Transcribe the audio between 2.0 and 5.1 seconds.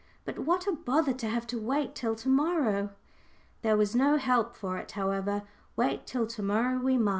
to morrow!" There was no help for it,